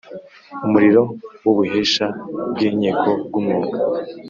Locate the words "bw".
2.51-2.57, 3.27-3.33